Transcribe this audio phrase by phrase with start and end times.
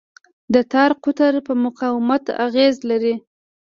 [0.53, 3.15] د تار قطر په مقاومت اغېز لري.